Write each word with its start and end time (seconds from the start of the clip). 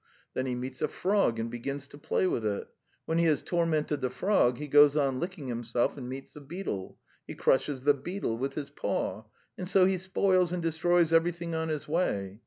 Then 0.33 0.47
he 0.47 0.55
meets 0.55 0.81
a 0.81 0.87
frog 0.87 1.37
and 1.37 1.51
begins 1.51 1.87
to 1.89 1.97
play 1.99 2.25
with 2.25 2.43
it; 2.43 2.67
when 3.05 3.19
he 3.19 3.25
has 3.25 3.43
tormented 3.43 4.01
the 4.01 4.09
frog 4.09 4.57
he 4.57 4.67
goes 4.67 4.97
on 4.97 5.19
licking 5.19 5.47
himself 5.47 5.95
and 5.95 6.09
meets 6.09 6.35
a 6.35 6.41
beetle; 6.41 6.97
he 7.27 7.35
crushes 7.35 7.83
the 7.83 7.93
beetle 7.93 8.35
with 8.39 8.55
his 8.55 8.71
paw... 8.71 9.25
and 9.59 9.67
so 9.67 9.85
he 9.85 9.99
spoils 9.99 10.51
and 10.51 10.63
destroys 10.63 11.13
everything 11.13 11.53
on 11.53 11.69
his 11.69 11.87
way. 11.87 12.39